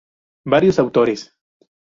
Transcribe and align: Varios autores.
Varios 0.45 0.79
autores. 0.79 1.37